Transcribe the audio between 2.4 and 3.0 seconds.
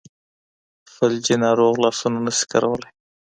کارولی.